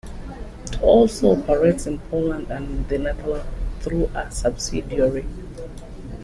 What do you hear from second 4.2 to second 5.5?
subsidiary.